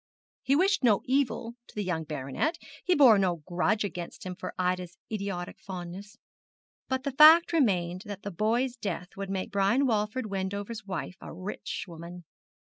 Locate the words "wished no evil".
0.55-1.53